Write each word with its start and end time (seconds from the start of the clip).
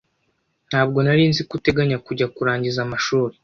Ntabwo 0.69 0.97
nari 1.05 1.23
nzi 1.29 1.41
ko 1.47 1.53
uteganya 1.59 1.97
kujya 2.05 2.27
kurangiza 2.35 2.79
amashuri. 2.85 3.35